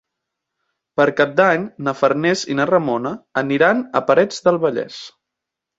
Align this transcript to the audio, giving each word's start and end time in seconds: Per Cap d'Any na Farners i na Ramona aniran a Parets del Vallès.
Per 0.99 1.05
Cap 1.19 1.35
d'Any 1.41 1.67
na 1.89 1.95
Farners 1.99 2.43
i 2.55 2.59
na 2.61 2.67
Ramona 2.73 3.15
aniran 3.45 3.87
a 4.01 4.07
Parets 4.11 4.45
del 4.49 4.63
Vallès. 4.67 5.03